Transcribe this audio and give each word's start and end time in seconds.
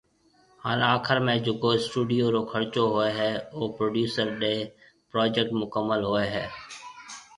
ھان 0.63 0.79
آخر 0.95 1.17
۾ 1.27 1.33
جڪو 1.45 1.69
اسٽوڊيو 1.77 2.25
رو 2.33 2.41
خرچو 2.51 2.83
ھوئي 2.93 3.11
ھيَََ 3.19 3.31
او 3.55 3.61
پروڊيوسر 3.75 4.27
ڏي 4.41 4.55
پروجيڪٽ 5.11 5.49
مڪمل 5.61 6.01
ھوئي 6.09 6.27
ھيَََ 6.33 6.45